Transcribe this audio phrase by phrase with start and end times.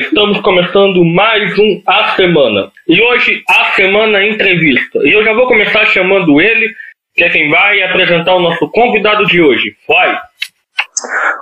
[0.00, 2.72] estamos começando mais um A Semana.
[2.88, 5.00] E hoje, A Semana Entrevista.
[5.02, 6.74] E eu já vou começar chamando ele,
[7.14, 9.76] que é quem vai apresentar o nosso convidado de hoje.
[9.86, 10.18] Vai!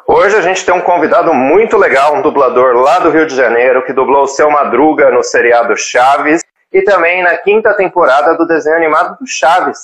[0.08, 3.84] Hoje a gente tem um convidado muito legal, um dublador lá do Rio de Janeiro,
[3.84, 6.42] que dublou o Seu Madruga no seriado Chaves
[6.72, 9.78] e também na quinta temporada do desenho animado do Chaves.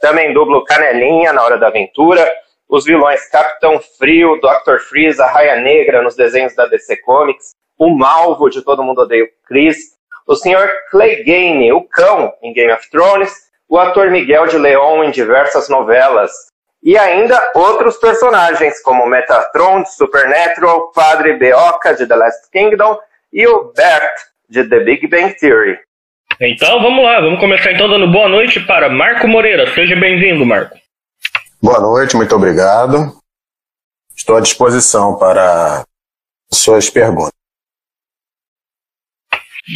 [0.00, 2.30] Também dubla o Canelinha na Hora da Aventura,
[2.68, 4.78] os vilões Capitão Frio, Dr.
[4.88, 9.24] Freeze, a Raia Negra nos desenhos da DC Comics, o Malvo de Todo Mundo Odeia
[9.24, 9.76] o Chris,
[10.24, 10.70] o Sr.
[10.88, 13.32] Clegane, o Cão, em Game of Thrones,
[13.68, 16.30] o ator Miguel de Leon em diversas novelas,
[16.80, 22.96] e ainda outros personagens, como Metatron de Supernatural, Padre Beoca de The Last Kingdom
[23.32, 24.14] e o Bert
[24.48, 25.76] de The Big Bang Theory.
[26.40, 29.68] Então vamos lá, vamos começar então dando boa noite para Marco Moreira.
[29.74, 30.76] Seja bem-vindo, Marco.
[31.60, 33.12] Boa noite, muito obrigado.
[34.16, 35.82] Estou à disposição para
[36.52, 37.41] suas perguntas.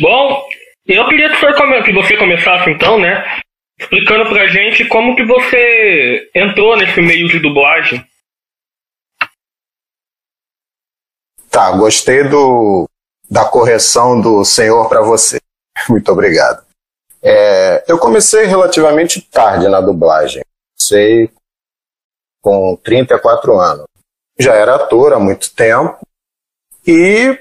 [0.00, 0.48] Bom,
[0.86, 1.30] eu queria
[1.82, 3.42] que você começasse então, né?
[3.78, 8.04] explicando pra gente como que você entrou nesse meio de dublagem.
[11.50, 12.88] Tá, gostei do,
[13.30, 15.38] da correção do senhor para você.
[15.88, 16.64] Muito obrigado.
[17.22, 20.42] É, eu comecei relativamente tarde na dublagem.
[20.78, 21.30] Comecei
[22.42, 23.86] com 34 anos.
[24.38, 25.98] Já era ator há muito tempo
[26.86, 27.36] e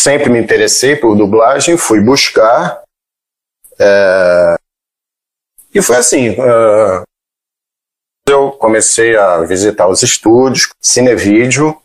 [0.00, 2.82] sempre me interessei por dublagem, fui buscar.
[3.78, 4.56] É,
[5.74, 6.30] e foi assim.
[6.30, 7.02] Uh,
[8.28, 11.80] eu comecei a visitar os estúdios, cinevídeo,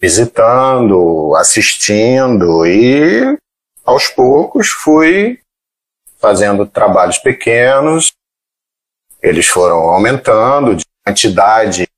[0.00, 3.36] visitando, assistindo e
[3.84, 5.40] aos poucos fui
[6.18, 8.12] fazendo trabalhos pequenos.
[9.20, 11.88] Eles foram aumentando de quantidade,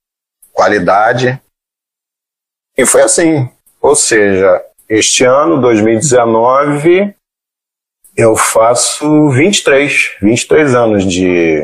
[0.51, 1.41] qualidade.
[2.77, 3.49] E foi assim.
[3.79, 7.15] Ou seja, este ano, 2019,
[8.17, 11.63] eu faço 23, 23 anos de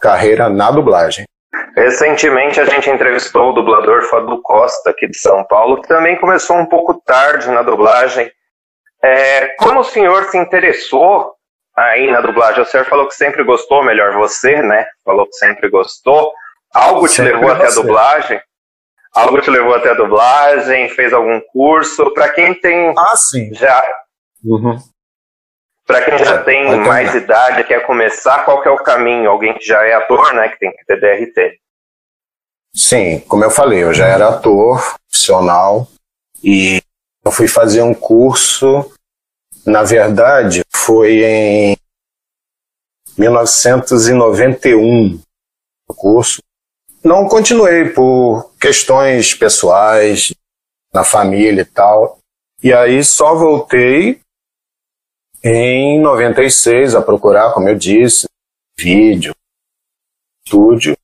[0.00, 1.24] carreira na dublagem.
[1.76, 6.56] Recentemente a gente entrevistou o dublador Fábio Costa, aqui de São Paulo, que também começou
[6.56, 8.30] um pouco tarde na dublagem.
[9.02, 11.32] É, como o senhor se interessou
[11.76, 12.62] aí na dublagem?
[12.62, 14.86] O senhor falou que sempre gostou, melhor você, né?
[15.04, 16.32] Falou que sempre gostou.
[16.72, 18.40] Algo te levou até a dublagem?
[19.18, 20.88] Algo te levou até a dublagem?
[20.90, 22.14] Fez algum curso?
[22.14, 23.52] Para quem tem ah, sim.
[23.52, 23.84] já
[24.44, 24.78] uhum.
[25.84, 29.30] Para quem já tem mais idade, quer começar, qual que é o caminho?
[29.30, 31.58] Alguém que já é ator, né, que tem que ter DRT.
[32.74, 35.88] Sim, como eu falei, eu já era ator profissional
[36.44, 36.82] e
[37.24, 38.92] eu fui fazer um curso,
[39.66, 41.76] na verdade, foi em
[43.16, 45.18] 1991
[45.88, 46.42] o curso.
[47.02, 50.32] Não continuei por questões pessoais,
[50.92, 52.18] na família e tal.
[52.62, 54.20] E aí só voltei
[55.42, 58.26] em 96 a procurar, como eu disse,
[58.78, 59.32] vídeo,
[60.44, 60.96] estúdio.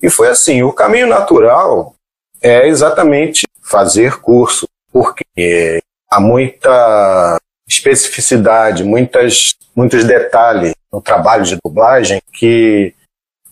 [0.00, 1.94] E foi assim, o caminho natural
[2.40, 12.22] é exatamente fazer curso, porque há muita especificidade, muitas, muitos detalhes no trabalho de dublagem
[12.32, 12.94] que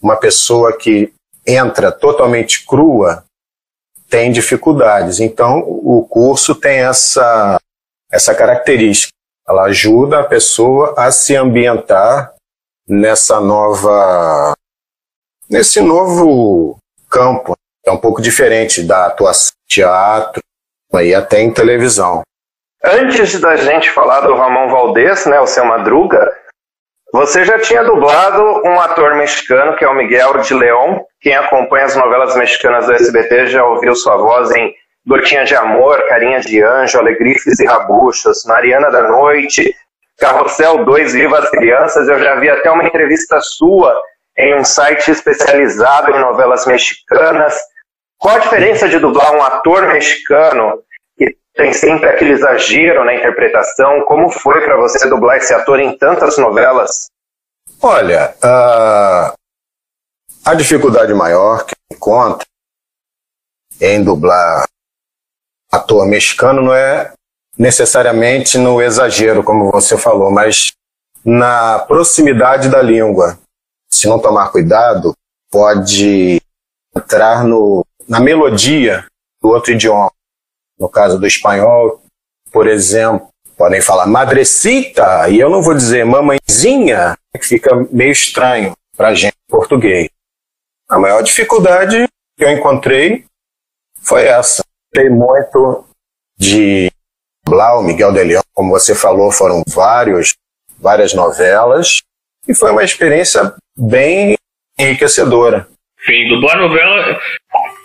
[0.00, 1.12] uma pessoa que
[1.46, 3.24] entra totalmente crua
[4.08, 5.20] tem dificuldades.
[5.20, 7.58] Então, o curso tem essa,
[8.10, 9.12] essa característica
[9.48, 12.32] ela ajuda a pessoa a se ambientar
[12.88, 14.54] nessa nova
[15.48, 16.78] nesse novo
[17.10, 17.54] campo.
[17.84, 20.40] É um pouco diferente da atuação teatro
[20.94, 22.22] e até em televisão.
[22.84, 26.36] Antes da gente falar do Ramon Valdez, né, o seu Madruga,
[27.12, 31.00] você já tinha dublado um ator mexicano que é o Miguel de León.
[31.20, 34.74] Quem acompanha as novelas mexicanas do SBT já ouviu sua voz em
[35.06, 39.74] Gotinha de Amor, Carinha de Anjo, Alegrifes e Rabuchos, Mariana da Noite,
[40.18, 42.08] Carrossel 2, Viva as Crianças.
[42.08, 44.00] Eu já vi até uma entrevista sua
[44.38, 47.60] em um site especializado em novelas mexicanas.
[48.18, 50.82] Qual a diferença de dublar um ator mexicano
[51.18, 54.02] que tem sempre aquele exagero na interpretação?
[54.02, 57.11] Como foi para você dublar esse ator em tantas novelas?
[57.84, 59.34] Olha, uh,
[60.44, 62.46] a dificuldade maior que encontro
[63.80, 64.64] em dublar
[65.68, 67.12] ator mexicano não é
[67.58, 70.70] necessariamente no exagero, como você falou, mas
[71.24, 73.36] na proximidade da língua.
[73.90, 75.12] Se não tomar cuidado,
[75.50, 76.40] pode
[76.96, 79.04] entrar no, na melodia
[79.42, 80.12] do outro idioma.
[80.78, 82.00] No caso do espanhol,
[82.52, 83.31] por exemplo,
[83.62, 89.36] podem falar madrecita, e eu não vou dizer mamãezinha, que fica meio estranho para gente
[89.48, 90.08] português.
[90.90, 93.24] A maior dificuldade que eu encontrei
[94.02, 95.86] foi essa gostei muito
[96.36, 96.90] de
[97.46, 100.34] Blau, Miguel de Leão, como você falou, foram vários,
[100.80, 102.02] várias novelas,
[102.48, 104.34] e foi uma experiência bem
[104.76, 105.68] enriquecedora.
[106.04, 107.16] Sim, dublar novela,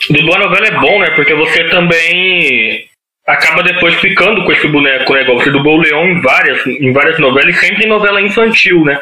[0.09, 1.11] dublar novela é bom, né?
[1.15, 2.89] Porque você também
[3.27, 5.23] acaba depois ficando com esse boneco, né?
[5.23, 8.85] Igual você dublou o Leão em várias, em várias novelas e sempre em novela infantil,
[8.85, 8.99] né?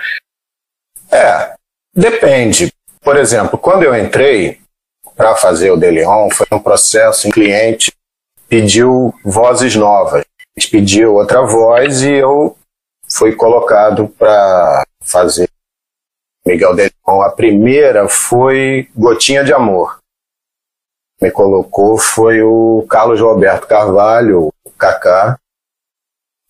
[1.12, 1.54] É,
[1.94, 2.72] depende.
[3.02, 4.60] Por exemplo, quando eu entrei
[5.16, 7.92] para fazer o De Leon, foi um processo em cliente
[8.48, 10.24] pediu vozes novas.
[10.72, 12.58] Pediu outra voz e eu
[13.10, 15.50] fui colocado para fazer
[16.46, 17.22] Miguel De Leon.
[17.22, 20.00] A primeira foi Gotinha de Amor.
[21.26, 25.40] Me colocou foi o Carlos Roberto Carvalho, o Kaká.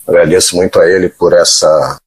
[0.06, 1.98] Agradeço muito a ele por essa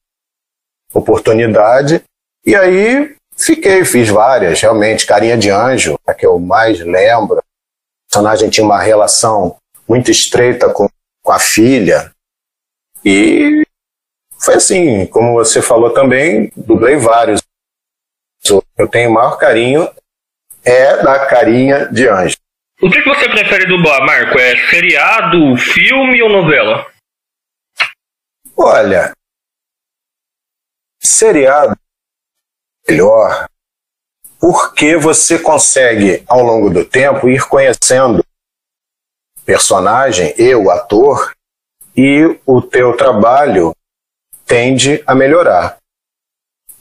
[0.93, 2.03] oportunidade.
[2.45, 5.07] E aí fiquei, fiz várias, realmente.
[5.07, 7.39] Carinha de Anjo, a que eu mais lembro.
[7.39, 7.43] O
[8.07, 9.57] personagem tinha uma relação
[9.87, 10.87] muito estreita com,
[11.23, 12.13] com a filha.
[13.03, 13.63] E
[14.39, 17.41] foi assim, como você falou também, dublei vários.
[18.77, 19.89] Eu tenho o maior carinho
[20.63, 22.37] é da carinha de anjo.
[22.81, 24.39] O que, que você prefere dublar, Marco?
[24.39, 26.89] É seriado, filme ou novela?
[28.55, 29.11] Olha,
[31.01, 31.75] seriado
[32.87, 33.49] melhor
[34.39, 38.23] porque você consegue, ao longo do tempo, ir conhecendo
[39.45, 41.33] personagem e o ator
[41.97, 43.75] e o teu trabalho
[44.45, 45.77] tende a melhorar.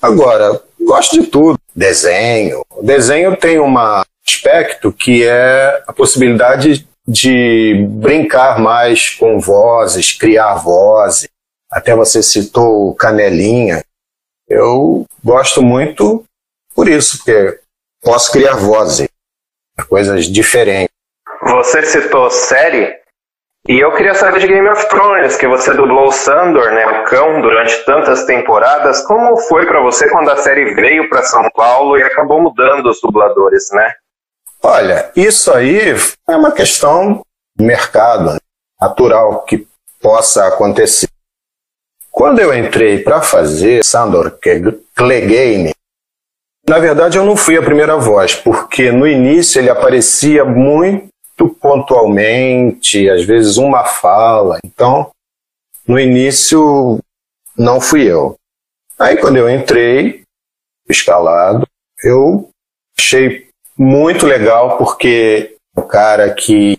[0.00, 1.58] Agora, gosto de tudo.
[1.74, 2.64] Desenho.
[2.82, 3.68] Desenho tem um
[4.28, 11.28] aspecto que é a possibilidade de brincar mais com vozes, criar vozes.
[11.70, 13.82] Até você citou Canelinha,
[14.48, 16.24] eu gosto muito
[16.74, 17.60] por isso, porque
[18.02, 19.08] posso criar vozes,
[19.88, 20.94] coisas diferentes.
[21.42, 22.98] Você citou série,
[23.68, 27.04] e eu queria saber de Game of Thrones, que você dublou o Sandor, né, o
[27.04, 29.02] cão, durante tantas temporadas.
[29.06, 32.98] Como foi para você quando a série veio para São Paulo e acabou mudando os
[33.02, 33.92] dubladores, né?
[34.62, 35.94] Olha, isso aí
[36.28, 37.22] é uma questão
[37.56, 38.38] de mercado, né?
[38.80, 39.66] natural que
[40.00, 41.08] possa acontecer.
[42.10, 44.38] Quando eu entrei para fazer Sandor
[44.94, 45.72] Clegane,
[46.68, 51.08] na verdade eu não fui a primeira voz, porque no início ele aparecia muito
[51.60, 54.58] pontualmente, às vezes uma fala.
[54.64, 55.10] Então,
[55.86, 56.98] no início
[57.56, 58.36] não fui eu.
[58.98, 60.22] Aí quando eu entrei,
[60.88, 61.66] escalado,
[62.02, 62.50] eu
[62.98, 63.47] achei
[63.78, 66.76] muito legal porque o cara que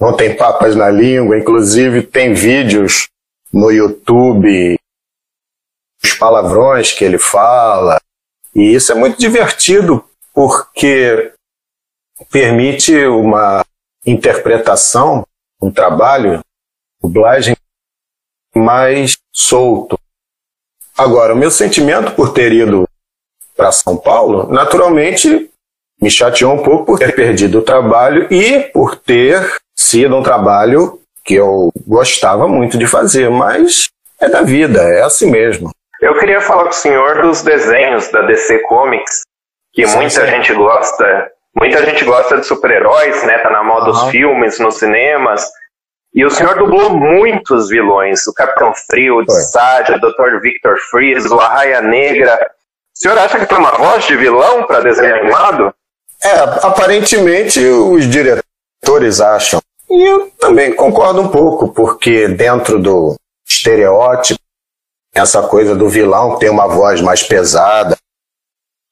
[0.00, 3.08] não tem papas na língua, inclusive tem vídeos
[3.52, 4.78] no YouTube
[6.02, 8.00] os palavrões que ele fala.
[8.54, 10.02] E isso é muito divertido
[10.32, 11.32] porque
[12.30, 13.62] permite uma
[14.06, 15.26] interpretação,
[15.60, 16.40] um trabalho,
[17.02, 17.54] dublagem
[18.54, 19.98] mais solto.
[20.96, 22.88] Agora, o meu sentimento por ter ido
[23.56, 25.49] para São Paulo, naturalmente,
[26.00, 30.98] me chateou um pouco por ter perdido o trabalho e por ter sido um trabalho
[31.24, 33.88] que eu gostava muito de fazer, mas
[34.20, 35.70] é da vida, é assim mesmo.
[36.00, 39.22] Eu queria falar com o senhor dos desenhos da DC Comics,
[39.72, 40.26] que sim, muita sim.
[40.26, 41.30] gente gosta.
[41.54, 43.38] Muita gente gosta de super-heróis, né?
[43.38, 43.92] Tá na moda uhum.
[43.92, 45.44] dos filmes, nos cinemas.
[46.14, 48.26] E o senhor dublou muitos vilões.
[48.26, 50.40] O Capitão Frio, o Sádia, o Dr.
[50.40, 52.34] Victor Freeze, o Arraia Negra.
[52.96, 55.74] O senhor acha que tem uma voz de vilão para desenho animado?
[56.22, 59.60] É, aparentemente os diretores acham.
[59.88, 63.16] E eu também concordo um pouco, porque dentro do
[63.48, 64.40] estereótipo,
[65.12, 67.96] essa coisa do vilão tem uma voz mais pesada,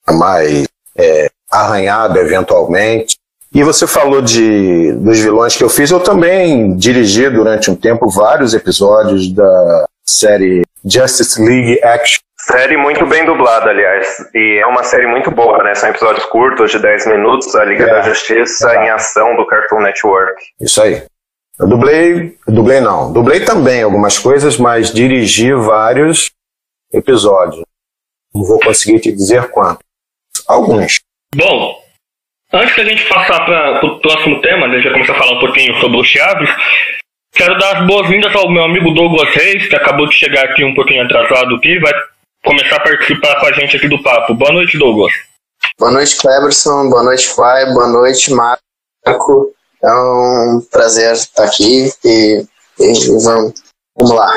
[0.08, 0.66] mais
[0.96, 3.16] é, arranhada eventualmente.
[3.52, 8.10] E você falou de, dos vilões que eu fiz, eu também dirigi durante um tempo
[8.10, 12.20] vários episódios da série Justice League Action.
[12.50, 14.24] Série muito bem dublada, aliás.
[14.34, 15.74] E é uma série muito boa, né?
[15.74, 18.86] São episódios curtos de 10 minutos, a Liga é, da Justiça é.
[18.86, 20.42] em ação do Cartoon Network.
[20.58, 21.02] Isso aí.
[21.60, 26.30] Eu dublei, dublei não, dublei também algumas coisas, mas dirigi vários
[26.90, 27.62] episódios.
[28.34, 29.84] Não vou conseguir te dizer quantos.
[30.48, 31.00] Alguns.
[31.34, 31.74] Bom,
[32.54, 35.76] antes da gente passar para o próximo tema, né, já começar a falar um pouquinho
[35.80, 36.48] sobre o Chaves,
[37.34, 40.74] quero dar as boas-vindas ao meu amigo Douglas Reis, que acabou de chegar aqui um
[40.74, 41.92] pouquinho atrasado aqui, vai
[42.44, 44.34] começar a participar com a gente aqui do papo.
[44.34, 45.12] Boa noite, Douglas.
[45.78, 46.88] Boa noite, Cleberson.
[46.90, 47.66] Boa noite, Pai.
[47.72, 49.54] Boa noite, Marco.
[49.82, 52.44] É um prazer estar aqui e,
[52.80, 53.54] e vamos,
[53.96, 54.32] vamos lá.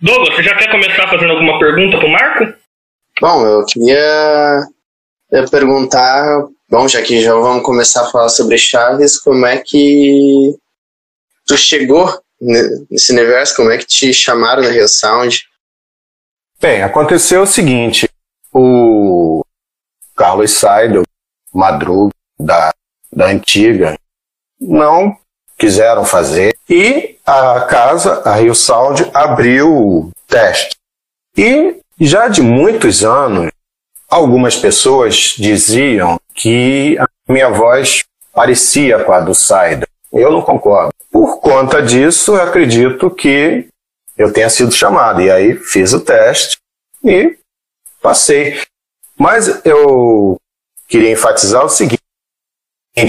[0.00, 2.62] Douglas, você já quer começar fazendo alguma pergunta para o Marco?
[3.20, 4.66] Bom, eu queria
[5.50, 10.54] perguntar, bom, já que já vamos começar a falar sobre Chaves, como é que
[11.46, 13.56] tu chegou nesse universo?
[13.56, 15.44] Como é que te chamaram na Rio Sound?
[16.62, 18.08] Bem, aconteceu o seguinte:
[18.54, 19.44] o
[20.14, 21.02] Carlos Seidel,
[21.52, 22.72] Madruga, da,
[23.12, 23.98] da antiga,
[24.60, 25.16] não
[25.58, 30.76] quiseram fazer e a casa, a Rio Sound, abriu o teste.
[31.36, 33.50] E já de muitos anos,
[34.08, 39.84] algumas pessoas diziam que a minha voz parecia com a do Saida.
[40.12, 40.94] Eu não concordo.
[41.10, 43.68] Por conta disso, acredito que
[44.16, 45.20] eu tenha sido chamado.
[45.20, 46.56] E aí fiz o teste
[47.04, 47.38] e
[48.00, 48.60] passei.
[49.18, 50.36] Mas eu
[50.88, 52.00] queria enfatizar o seguinte: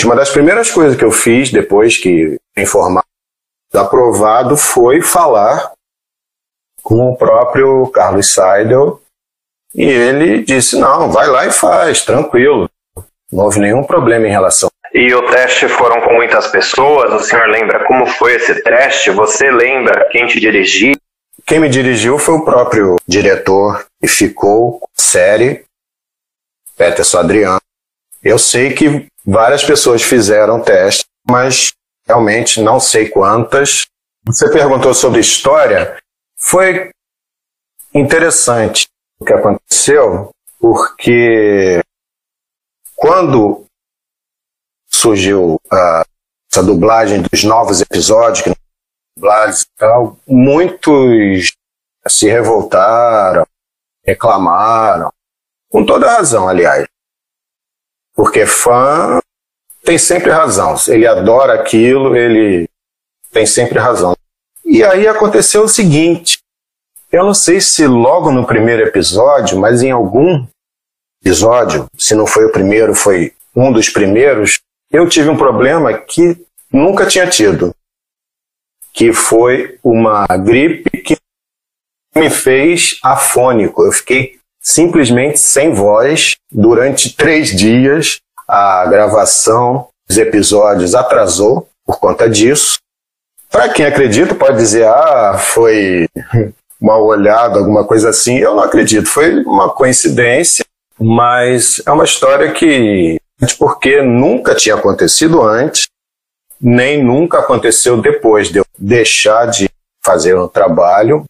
[0.05, 3.03] uma das primeiras coisas que eu fiz depois que informar
[3.73, 5.73] aprovado foi falar
[6.83, 9.01] com o próprio Carlos Seidel
[9.73, 12.69] e ele disse: não, vai lá e faz, tranquilo.
[13.31, 14.69] Não houve nenhum problema em relação.
[14.93, 17.11] E o teste foram com muitas pessoas?
[17.13, 19.09] O senhor lembra como foi esse teste?
[19.09, 20.93] Você lembra quem te dirigiu?
[21.47, 25.65] Quem me dirigiu foi o próprio diretor e ficou série,
[26.77, 27.59] Peterson Adriano.
[28.23, 31.73] Eu sei que várias pessoas fizeram teste, mas
[32.07, 33.87] realmente não sei quantas.
[34.25, 35.97] Você perguntou sobre história.
[36.37, 36.91] Foi
[37.93, 38.85] interessante
[39.19, 41.81] o que aconteceu, porque
[42.95, 43.62] quando
[45.03, 46.05] surgiu uh,
[46.49, 48.55] essa dublagem dos novos episódios,
[49.17, 51.51] dublagens e tal, muitos
[52.07, 53.45] se revoltaram,
[54.05, 55.11] reclamaram,
[55.69, 56.87] com toda razão, aliás.
[58.15, 59.19] Porque fã
[59.83, 60.75] tem sempre razão.
[60.87, 62.69] Ele adora aquilo, ele
[63.31, 64.15] tem sempre razão.
[64.63, 66.39] E aí aconteceu o seguinte:
[67.11, 70.45] eu não sei se logo no primeiro episódio, mas em algum
[71.21, 74.61] episódio, se não foi o primeiro, foi um dos primeiros,
[74.93, 76.37] eu tive um problema que
[76.71, 77.75] nunca tinha tido,
[78.93, 81.17] que foi uma gripe que
[82.15, 83.83] me fez afônico.
[83.83, 88.19] Eu fiquei simplesmente sem voz durante três dias.
[88.47, 92.77] A gravação dos episódios atrasou por conta disso.
[93.49, 96.07] Para quem acredita, pode dizer, ah, foi
[96.79, 98.37] mal olhado, alguma coisa assim.
[98.37, 100.63] Eu não acredito, foi uma coincidência,
[100.99, 103.19] mas é uma história que,
[103.51, 105.87] porque nunca tinha acontecido antes,
[106.61, 109.69] nem nunca aconteceu depois de eu deixar de
[110.01, 111.25] fazer um trabalho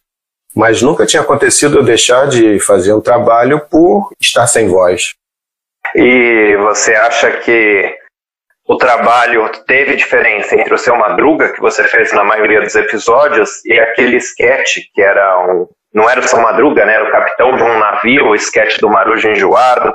[0.54, 5.14] mas nunca tinha acontecido eu deixar de fazer um trabalho por estar sem voz.
[5.94, 7.96] E você acha que
[8.66, 13.64] o trabalho teve diferença entre o seu Madruga, que você fez na maioria dos episódios,
[13.64, 15.68] e aquele sketch que era um.
[15.92, 16.94] Não era o seu Madruga, né?
[16.94, 19.94] Era o capitão de um navio, o sketch do Marujo Enjoado.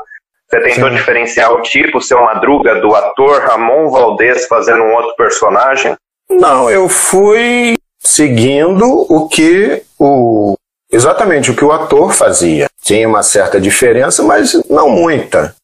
[0.50, 0.96] Você tentou Sim.
[0.96, 5.96] diferenciar o tipo, seu Madruga, do ator Ramon Valdez fazendo um outro personagem?
[6.29, 10.56] Não, eu fui seguindo o que o
[10.91, 12.68] exatamente o que o ator fazia.
[12.82, 15.56] Tinha uma certa diferença, mas não muita.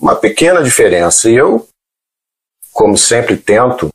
[0.00, 1.28] Uma pequena diferença.
[1.28, 1.66] E eu,
[2.72, 3.88] como sempre tento,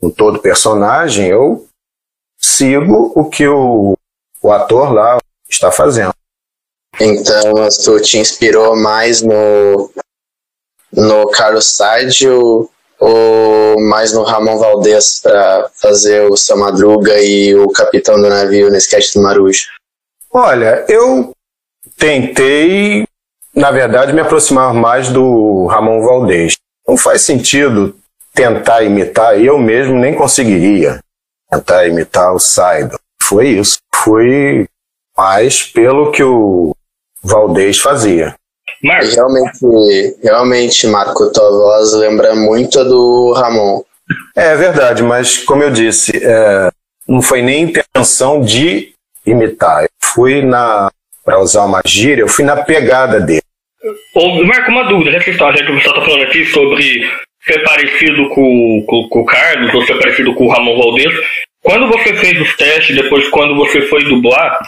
[0.00, 1.66] com todo personagem, eu
[2.38, 3.96] sigo o que o,
[4.40, 5.18] o ator lá
[5.48, 6.14] está fazendo.
[7.00, 9.90] Então, tu te inspirou mais no,
[10.92, 17.68] no Carlos Sádio ou mais no Ramon Valdez para fazer o seu Madruga e o
[17.68, 19.68] capitão do navio no sketch do Marujo?
[20.30, 21.32] Olha, eu
[21.96, 23.06] tentei,
[23.54, 26.58] na verdade, me aproximar mais do Ramon Valdez.
[26.86, 27.96] Não faz sentido
[28.34, 31.00] tentar imitar, eu mesmo nem conseguiria
[31.50, 32.98] tentar imitar o Saido.
[33.22, 33.78] Foi isso.
[33.94, 34.66] Foi
[35.16, 36.74] mais pelo que o
[37.22, 38.34] Valdez fazia.
[38.82, 39.14] Marco.
[39.14, 43.82] Realmente, realmente, Marco, tua voz lembra muito do Ramon.
[44.34, 46.70] É verdade, mas como eu disse, é,
[47.06, 48.92] não foi nem intenção de
[49.26, 49.84] imitar.
[49.84, 50.90] Eu fui na,
[51.24, 53.42] para usar uma gíria, eu fui na pegada dele.
[54.14, 57.08] Ô, Marco, uma dúvida, que, já que pessoal está falando aqui sobre
[57.44, 61.14] ser parecido com, com, com, o Carlos ou ser parecido com o Ramon Valdez,
[61.62, 64.58] quando você fez os testes, depois quando você foi dublar,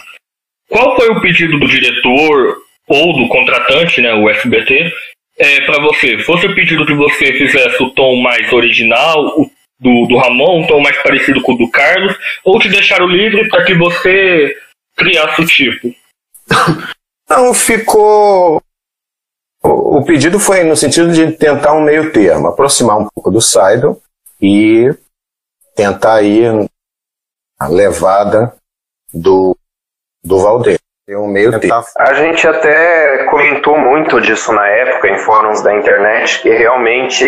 [0.73, 4.91] qual foi o pedido do diretor ou do contratante, né, o SBT,
[5.37, 6.17] é, para você?
[6.23, 9.49] Fosse o pedido que você fizesse o tom mais original, o
[9.79, 13.47] do, do Ramon, um tom mais parecido com o do Carlos, ou te deixaram livre
[13.49, 14.55] para que você
[14.95, 15.93] criasse o tipo?
[17.29, 18.61] Não, ficou.
[19.61, 24.01] O pedido foi no sentido de tentar um meio termo, aproximar um pouco do Seidel
[24.41, 24.89] e
[25.75, 26.67] tentar ir
[27.59, 28.55] a levada
[29.13, 29.55] do,
[30.23, 30.79] do Valdeir.
[31.09, 31.83] Um meio termo.
[31.97, 37.27] A gente até comentou muito disso na época em fóruns da internet, que realmente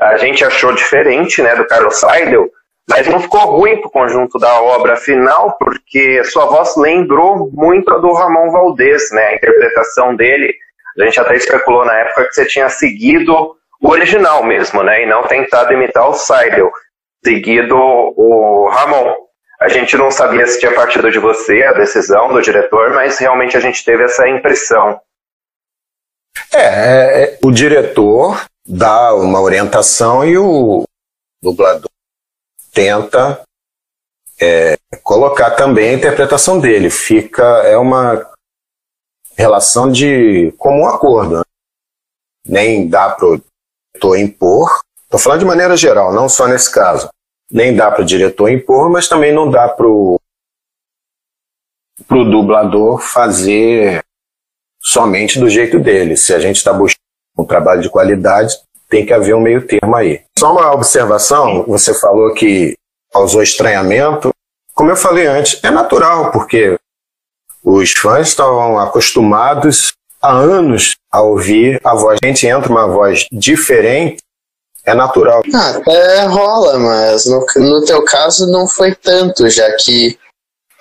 [0.00, 2.50] a gente achou diferente né, do Carlos Seidel,
[2.88, 7.98] Mas não ficou ruim pro conjunto da obra final, porque sua voz lembrou muito a
[7.98, 9.26] do Ramon Valdez, né?
[9.26, 10.54] A interpretação dele.
[10.98, 15.04] A gente até especulou na época que você tinha seguido o original mesmo, né?
[15.04, 16.70] E não tentado imitar o Seidel,
[17.24, 19.14] seguido o Ramon.
[19.60, 23.58] A gente não sabia se tinha partido de você a decisão do diretor, mas realmente
[23.58, 24.98] a gente teve essa impressão.
[26.50, 30.84] É, é, o diretor dá uma orientação e o
[31.42, 31.90] dublador
[32.72, 33.42] tenta
[34.40, 36.88] é, colocar também a interpretação dele.
[36.88, 38.32] Fica é uma
[39.36, 41.36] relação de comum acordo.
[41.36, 41.42] Né?
[42.46, 43.40] Nem dá para o
[43.92, 44.80] diretor impor.
[45.04, 47.10] Estou falando de maneira geral, não só nesse caso
[47.50, 50.20] nem dá para o diretor impor, mas também não dá para o
[52.08, 54.02] dublador fazer
[54.80, 56.16] somente do jeito dele.
[56.16, 57.00] Se a gente está buscando
[57.38, 58.54] um trabalho de qualidade,
[58.88, 60.22] tem que haver um meio termo aí.
[60.38, 62.76] Só uma observação, você falou que
[63.12, 64.30] causou estranhamento.
[64.74, 66.78] Como eu falei antes, é natural, porque
[67.62, 69.92] os fãs estão acostumados
[70.22, 72.18] há anos a ouvir a voz.
[72.22, 74.22] A gente entra uma voz diferente,
[74.90, 75.42] é natural.
[75.54, 80.18] Ah, até rola, mas no, no teu caso não foi tanto, já que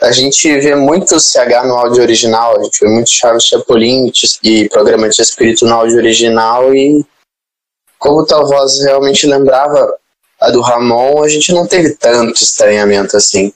[0.01, 4.11] a gente vê muito CH no áudio original, a gente vê muito Chaves Chapolin
[4.43, 7.05] e programa de espírito no áudio original e
[7.97, 9.93] como tua voz realmente lembrava
[10.39, 13.53] a do Ramon, a gente não teve tanto estranhamento assim,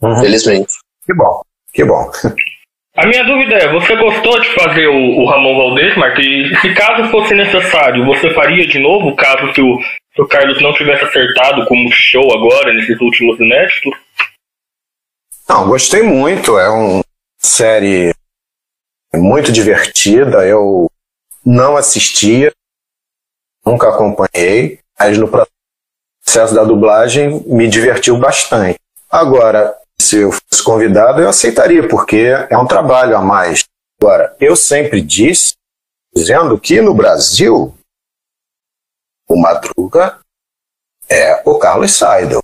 [0.00, 0.20] uhum.
[0.20, 0.72] felizmente.
[1.04, 2.10] Que bom, que bom.
[2.94, 5.94] A minha dúvida é, você gostou de fazer o, o Ramon Valdez?
[6.18, 9.80] E se caso fosse necessário, você faria de novo, caso se o,
[10.14, 13.92] se o Carlos não tivesse acertado como show agora, nesses últimos inéditos?
[15.48, 16.58] Não, gostei muito.
[16.58, 17.02] É uma
[17.38, 18.14] série
[19.14, 20.46] muito divertida.
[20.46, 20.90] Eu
[21.44, 22.52] não assistia,
[23.64, 28.78] nunca acompanhei, mas no processo da dublagem me divertiu bastante.
[29.10, 33.64] Agora, se eu fosse convidado, eu aceitaria, porque é um trabalho a mais.
[34.00, 35.54] Agora, eu sempre disse,
[36.14, 37.74] dizendo que no Brasil,
[39.28, 40.18] o Madruga
[41.08, 42.42] é o Carlos Seidel.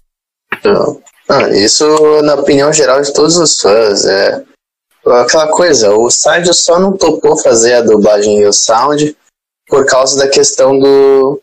[1.28, 4.44] Ah, isso, na opinião geral de todos os fãs, é
[5.04, 9.16] aquela coisa, o Seidel só não topou fazer a dublagem e o sound
[9.66, 11.42] por causa da questão do,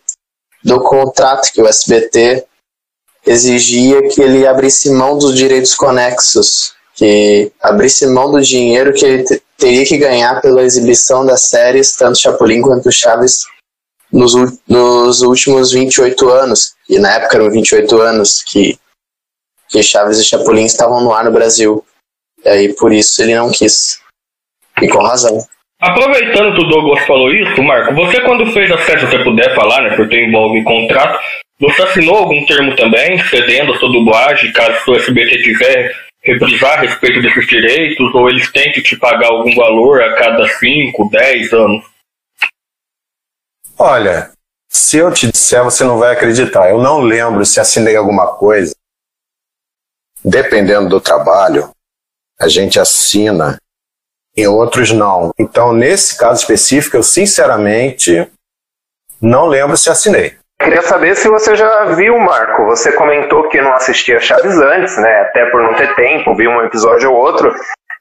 [0.64, 2.46] do contrato que o SBT
[3.26, 9.26] exigia que ele abrisse mão dos direitos conexos, que abrisse mão do dinheiro que ele
[9.58, 13.46] teria que ganhar pela exibição das séries, tanto Chapolin quanto Chaves,
[14.12, 14.34] nos,
[14.68, 16.76] nos últimos 28 anos.
[16.90, 18.78] E na época eram 28 anos que,
[19.70, 21.84] que Chaves e Chapolin estavam no ar no Brasil.
[22.44, 24.00] E aí por isso ele não quis.
[24.82, 25.46] E com razão.
[25.82, 29.54] Aproveitando que o Douglas falou isso, Marco, você quando fez a série, se você puder
[29.56, 31.20] falar, né, porque envolve contrato,
[31.66, 36.82] você assinou algum termo também, cedendo a sua dublagem, caso o SBT quiser reprisar a
[36.82, 41.86] respeito desses direitos, ou eles tentem te pagar algum valor a cada 5, 10 anos?
[43.78, 44.32] Olha,
[44.70, 46.70] se eu te disser, você não vai acreditar.
[46.70, 48.76] Eu não lembro se assinei alguma coisa.
[50.24, 51.70] Dependendo do trabalho,
[52.40, 53.60] a gente assina,
[54.36, 55.32] em outros não.
[55.40, 58.30] Então, nesse caso específico, eu sinceramente
[59.22, 60.38] não lembro se assinei.
[60.60, 62.66] Queria saber se você já viu, Marco.
[62.66, 65.22] Você comentou que não assistia Chaves antes, né?
[65.22, 67.54] Até por não ter tempo, viu um episódio ou outro.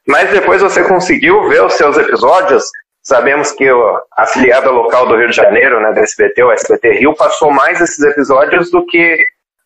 [0.07, 2.63] Mas depois você conseguiu ver os seus episódios.
[3.03, 7.13] Sabemos que a afiliada local do Rio de Janeiro, né, do SBT, o SBT Rio,
[7.13, 9.23] passou mais esses episódios do que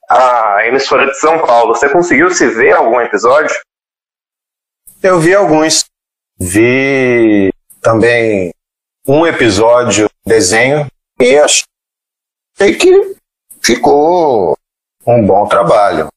[0.10, 1.76] a emissora de São Paulo.
[1.76, 3.56] Você conseguiu se ver algum episódio?
[5.02, 5.86] Eu vi alguns.
[6.38, 7.50] Vi
[7.82, 8.52] também
[9.08, 10.88] um episódio desenho
[11.20, 11.64] e acho
[12.60, 13.16] sei que
[13.64, 14.54] ficou
[15.08, 16.10] um bom trabalho.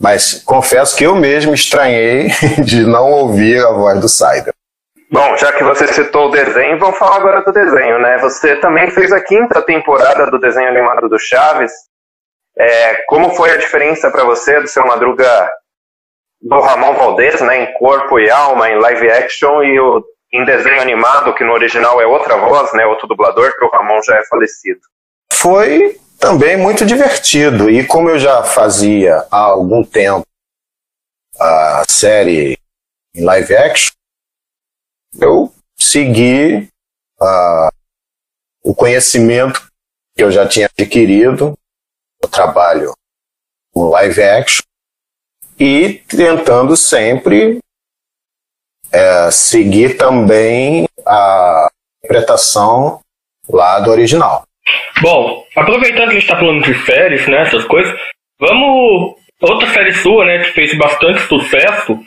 [0.00, 2.28] Mas confesso que eu mesmo estranhei
[2.64, 4.52] de não ouvir a voz do Saider.
[5.10, 8.18] Bom, já que você citou o desenho, vamos falar agora do desenho, né?
[8.18, 11.72] Você também fez a quinta temporada do desenho animado do Chaves.
[12.56, 15.50] É, como foi a diferença para você do seu Madruga
[16.40, 17.62] do Ramon Valdez, né?
[17.62, 22.00] Em corpo e alma, em live action e o, em desenho animado, que no original
[22.00, 22.84] é outra voz, né?
[22.86, 24.80] Outro dublador, que o Ramon já é falecido
[25.32, 27.70] foi também muito divertido.
[27.70, 30.26] E como eu já fazia há algum tempo
[31.38, 32.58] a série
[33.14, 33.92] em live action,
[35.20, 36.68] eu segui
[37.20, 37.70] uh,
[38.62, 39.68] o conhecimento
[40.16, 41.56] que eu já tinha adquirido
[42.22, 42.94] no trabalho
[43.72, 44.62] com live action
[45.58, 47.58] e tentando sempre
[48.90, 53.00] é, seguir também a interpretação
[53.48, 54.44] lá do original.
[55.00, 57.94] Bom, aproveitando que a gente está falando de séries, né, essas coisas,
[58.38, 62.00] vamos outra série sua, né, que fez bastante sucesso,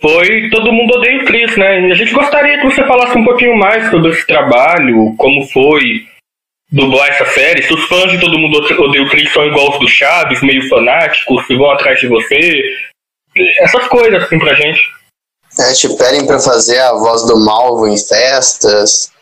[0.00, 1.88] foi Todo Mundo Odeia o Chris, né?
[1.88, 6.06] E a gente gostaria que você falasse um pouquinho mais sobre esse trabalho, como foi
[6.70, 9.78] dublar essa série, se os fãs de Todo Mundo Odeia o Chris são igual os
[9.78, 12.76] do Chaves, meio fanáticos, que vão atrás de você,
[13.60, 14.80] essas coisas assim pra gente.
[15.58, 19.12] É, te pedem pra fazer a voz do Malvo em festas.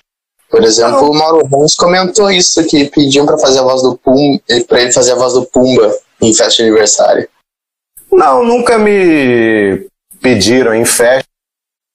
[0.52, 4.38] Por exemplo, o Mauro Ramos comentou isso, que pediam para fazer a voz do Pum,
[4.68, 7.26] para ele fazer a voz do Pumba em festa de aniversário.
[8.12, 9.88] Não, nunca me
[10.20, 11.26] pediram em festa.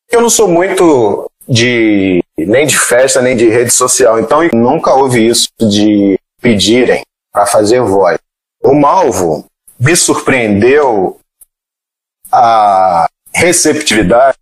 [0.09, 5.27] Eu não sou muito de nem de festa nem de rede social, então nunca houve
[5.27, 8.17] isso de pedirem para fazer voz.
[8.63, 9.45] O Malvo
[9.79, 11.19] me surpreendeu
[12.31, 14.35] a receptividade,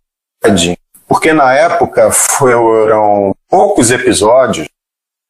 [1.08, 4.68] porque na época foram poucos episódios,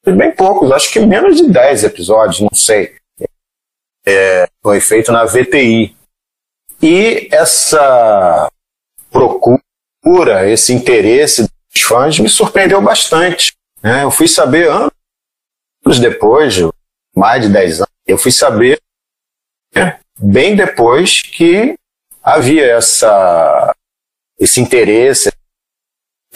[0.04, 2.96] bem poucos, acho que menos de 10 episódios, não sei.
[4.06, 5.96] É, foi feito na VTI.
[6.80, 8.48] E essa
[9.10, 13.52] procura, esse interesse dos fãs me surpreendeu bastante.
[13.82, 14.04] Né?
[14.04, 16.54] Eu fui saber anos depois,
[17.14, 18.80] mais de 10 anos, eu fui saber
[19.74, 21.76] né, bem depois que
[22.22, 23.74] havia essa,
[24.38, 25.30] esse interesse,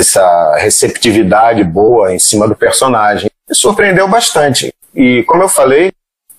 [0.01, 3.31] essa receptividade boa em cima do personagem.
[3.49, 4.73] Me surpreendeu bastante.
[4.95, 5.93] E, como eu falei,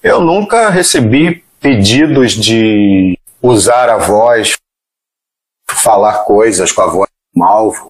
[0.04, 4.58] eu nunca recebi pedidos de usar a voz,
[5.70, 7.88] falar coisas com a voz do malvo.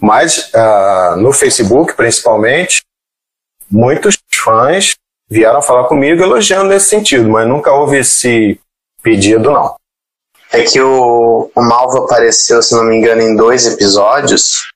[0.00, 2.82] Mas uh, no Facebook, principalmente,
[3.70, 4.94] muitos fãs
[5.28, 8.58] vieram falar comigo elogiando nesse sentido, mas nunca houve esse
[9.02, 9.76] pedido, não.
[10.52, 14.68] É que o, o Malvo apareceu, se não me engano, em dois episódios,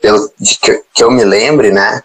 [0.00, 0.28] pelo
[0.60, 2.02] que, que eu me lembre, né?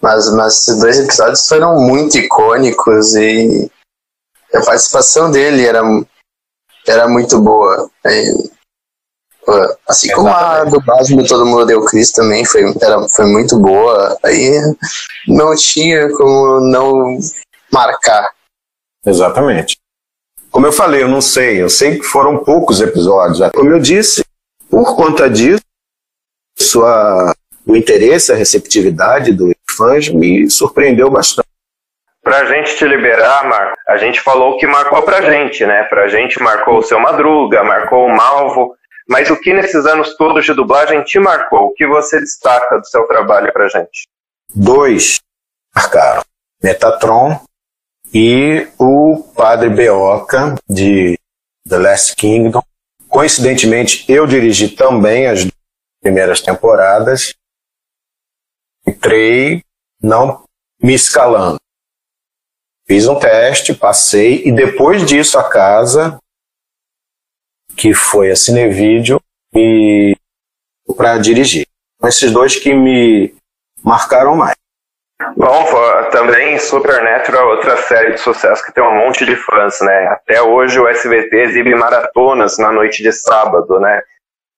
[0.00, 3.70] Mas, mas esses dois episódios foram muito icônicos e
[4.52, 5.82] a participação dele era,
[6.86, 7.88] era muito boa.
[9.88, 14.18] assim como a dublagem de Todo Mundo Deu Cris também foi, era, foi muito boa.
[14.24, 14.60] Aí
[15.28, 17.18] não tinha como não
[17.70, 18.32] marcar.
[19.06, 19.81] Exatamente.
[20.52, 23.40] Como eu falei, eu não sei, eu sei que foram poucos episódios.
[23.52, 24.22] Como eu disse,
[24.70, 25.64] por conta disso,
[26.58, 27.34] sua,
[27.66, 31.48] o interesse, a receptividade dos fãs me surpreendeu bastante.
[32.22, 35.84] Pra gente te liberar, Marco, a gente falou que marcou pra gente, né?
[35.84, 38.76] Pra gente marcou o seu Madruga, marcou o Malvo,
[39.08, 41.68] mas o que nesses anos todos de dublagem te marcou?
[41.68, 44.06] O que você destaca do seu trabalho pra gente?
[44.54, 45.18] Dois
[45.74, 46.22] marcaram.
[46.62, 47.40] Metatron
[48.12, 51.18] e o Padre Beoca, de
[51.68, 52.62] The Last Kingdom.
[53.08, 55.46] Coincidentemente, eu dirigi também as
[56.02, 57.34] primeiras temporadas.
[58.86, 59.62] Entrei
[60.02, 60.44] não
[60.82, 61.58] me escalando.
[62.86, 66.18] Fiz um teste, passei, e depois disso a casa,
[67.76, 69.20] que foi a Cinevídeo,
[69.54, 70.16] me
[70.96, 71.66] para dirigir.
[72.02, 73.34] Esses dois que me
[73.82, 74.56] marcaram mais.
[75.36, 75.66] Bom,
[76.10, 80.06] também Supernatural é outra série de sucesso que tem um monte de fãs, né?
[80.08, 84.02] Até hoje o SBT exibe maratonas na noite de sábado, né?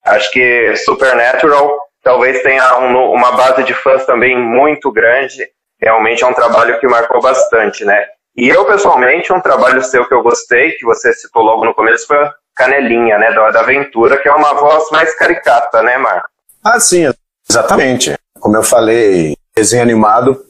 [0.04, 5.48] Acho que Supernatural talvez tenha um, uma base de fãs também muito grande.
[5.80, 8.06] Realmente é um trabalho que marcou bastante, né?
[8.36, 12.06] E eu, pessoalmente, um trabalho seu que eu gostei, que você citou logo no começo,
[12.06, 12.18] foi
[12.54, 13.32] Canelinha, né?
[13.32, 16.28] Da, da Aventura, que é uma voz mais caricata, né, Marco?
[16.64, 17.10] Ah, sim,
[17.48, 18.14] exatamente.
[18.40, 20.44] Como eu falei, desenho animado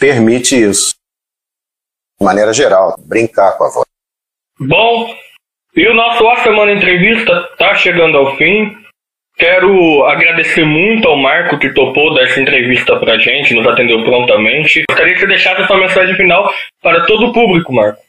[0.00, 0.94] permite isso.
[2.18, 3.86] De maneira geral, brincar com a voz.
[4.58, 5.14] Bom,
[5.76, 8.76] e o nosso A Semana Entrevista está chegando ao fim.
[9.36, 14.82] Quero agradecer muito ao Marco que topou dar essa entrevista pra gente, nos atendeu prontamente.
[14.90, 18.02] Gostaria que você deixasse a sua mensagem final para todo o público, Marco.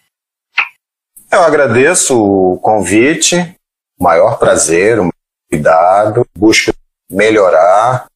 [1.31, 3.55] Eu agradeço o convite,
[3.97, 5.09] maior prazer, um
[5.49, 6.73] cuidado, busco
[7.09, 8.07] melhorar.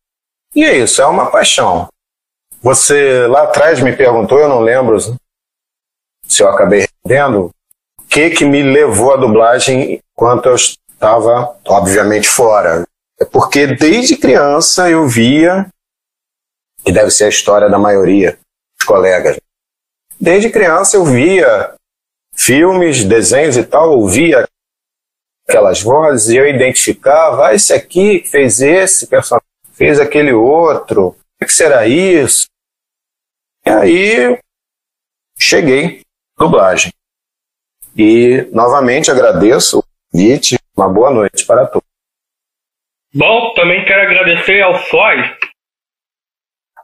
[0.53, 1.87] E é isso, é uma paixão.
[2.65, 7.51] Você lá atrás me perguntou, eu não lembro se eu acabei respondendo,
[7.99, 12.83] o que que me levou à dublagem enquanto eu estava, obviamente, fora.
[13.21, 15.67] É porque desde criança eu via,
[16.83, 18.39] e deve ser a história da maioria
[18.79, 19.39] dos colegas,
[20.19, 21.75] desde criança eu via
[22.33, 24.43] filmes, desenhos e tal, ouvia
[25.47, 31.45] aquelas vozes e eu identificava, ah, esse aqui fez esse personagem, fez aquele outro, o
[31.45, 32.47] que será isso?
[33.67, 34.39] E aí
[35.39, 36.01] cheguei,
[36.37, 36.91] dublagem.
[37.97, 41.87] E novamente agradeço o convite, uma boa noite para todos.
[43.13, 45.37] Bom, também quero agradecer ao FOI.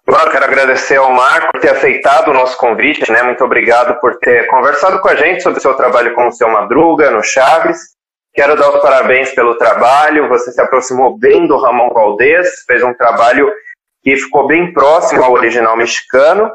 [0.05, 3.21] Claro, quero agradecer ao Marco por ter aceitado o nosso convite, né?
[3.21, 6.49] Muito obrigado por ter conversado com a gente sobre o seu trabalho com o seu
[6.49, 7.77] Madruga, no Chaves.
[8.33, 10.27] Quero dar os parabéns pelo trabalho.
[10.29, 13.51] Você se aproximou bem do Ramon Valdez, fez um trabalho
[14.01, 16.49] que ficou bem próximo ao original mexicano.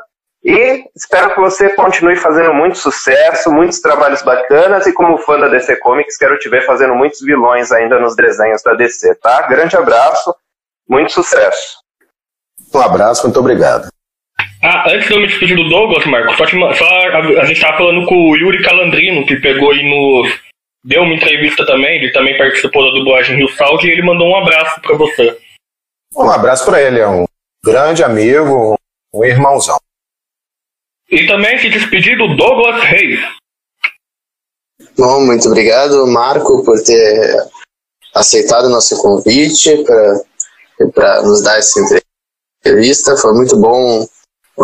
[0.46, 4.87] E espero que você continue fazendo muito sucesso, muitos trabalhos bacanas.
[4.87, 8.62] E como fã da DC Comics, quero te ver fazendo muitos vilões ainda nos desenhos
[8.62, 9.42] da DC, tá?
[9.48, 10.32] Grande abraço,
[10.88, 11.78] muito sucesso.
[12.72, 13.88] Um abraço, muito obrigado.
[14.62, 17.56] Ah, antes de eu me despedir do Douglas, Marco, só, te, só a, a, gente
[17.56, 20.32] estava falando com o Yuri Calandrino, que pegou aí nos.
[20.85, 24.37] Deu uma entrevista também, ele também participou da dublagem Rio Saúde e ele mandou um
[24.37, 25.37] abraço para você.
[26.14, 27.24] Um abraço para ele, é um
[27.64, 28.78] grande amigo,
[29.12, 29.76] um irmãozão.
[31.11, 33.21] E também se despedir do Douglas Reis.
[34.99, 37.37] Bom, muito obrigado, Marco, por ter
[38.14, 39.85] aceitado o nosso convite
[40.95, 41.81] para nos dar essa
[42.61, 43.16] entrevista.
[43.16, 44.07] Foi muito bom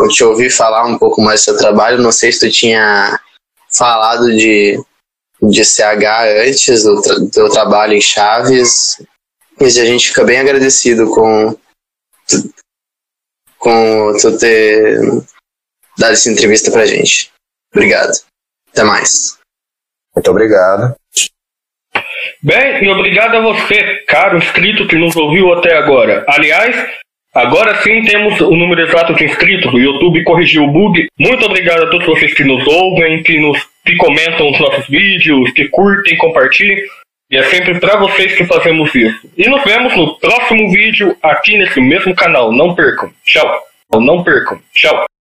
[0.09, 2.03] te ouvir falar um pouco mais do seu trabalho.
[2.03, 3.21] Não sei se tu tinha
[3.77, 4.83] falado de,
[5.43, 7.01] de CH antes do
[7.31, 9.03] tra trabalho em Chaves,
[9.61, 11.57] mas a gente fica bem agradecido com,
[13.59, 14.99] com tu ter
[16.03, 17.31] dado essa entrevista pra gente.
[17.73, 18.13] Obrigado.
[18.73, 19.39] Até mais.
[20.15, 20.95] Muito obrigado.
[22.43, 26.25] Bem, e obrigado a você, caro inscrito que nos ouviu até agora.
[26.29, 26.75] Aliás,
[27.35, 29.73] agora sim temos o número exato de inscritos.
[29.73, 31.07] O YouTube corrigiu o bug.
[31.19, 35.53] Muito obrigado a todos vocês que nos ouvem, que, nos, que comentam os nossos vídeos,
[35.53, 36.83] que curtem, compartilhem.
[37.31, 39.31] E é sempre para vocês que fazemos isso.
[39.37, 42.53] E nos vemos no próximo vídeo aqui nesse mesmo canal.
[42.53, 43.11] Não percam.
[43.25, 43.63] Tchau.
[43.95, 44.61] Não percam.
[44.75, 45.05] Tchau.